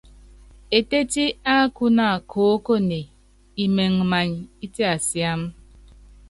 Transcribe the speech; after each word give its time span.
Etétí 0.77 1.25
ákúna 1.57 2.07
koókoné 2.31 2.99
imɛŋ 3.63 3.93
many 4.11 4.33
itiasiám. 4.65 5.41